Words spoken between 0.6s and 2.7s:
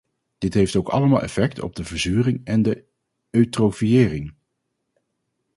ook allemaal effect op de verzuring en